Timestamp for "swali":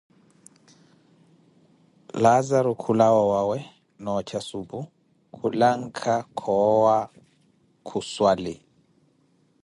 8.11-8.53